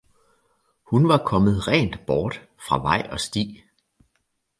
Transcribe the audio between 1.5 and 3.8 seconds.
rent bort fra vej og sti